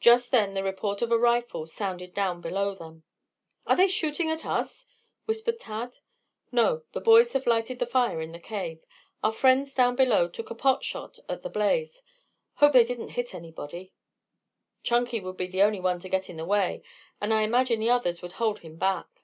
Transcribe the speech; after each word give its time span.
Just 0.00 0.30
then 0.32 0.52
the 0.52 0.62
report 0.62 1.00
of 1.00 1.10
a 1.10 1.16
rifle 1.16 1.66
sounded 1.66 2.12
down 2.12 2.42
below 2.42 2.74
them. 2.74 3.04
"Are 3.66 3.74
they 3.74 3.88
shooting 3.88 4.30
at 4.30 4.44
us?" 4.44 4.86
whispered 5.24 5.58
Tad. 5.60 5.96
"No; 6.52 6.82
the 6.92 7.00
boys 7.00 7.32
have 7.32 7.46
lighted 7.46 7.78
the 7.78 7.86
fire 7.86 8.20
in 8.20 8.32
the 8.32 8.38
cave. 8.38 8.84
Our 9.24 9.32
friends 9.32 9.72
down 9.72 9.96
below 9.96 10.28
took 10.28 10.50
a 10.50 10.54
pot 10.54 10.84
shot 10.84 11.20
at 11.26 11.40
the 11.42 11.48
blaze. 11.48 12.02
Hope 12.56 12.74
they 12.74 12.84
didn't 12.84 13.12
hit 13.16 13.34
anybody." 13.34 13.94
"Chunky 14.82 15.20
would 15.20 15.38
be 15.38 15.46
the 15.46 15.62
only 15.62 15.80
one 15.80 16.00
to 16.00 16.08
get 16.10 16.28
in 16.28 16.36
the 16.36 16.44
way, 16.44 16.82
and 17.18 17.32
I 17.32 17.40
imagine 17.40 17.80
the 17.80 17.88
others 17.88 18.20
would 18.20 18.32
hold 18.32 18.58
him 18.58 18.76
back." 18.76 19.22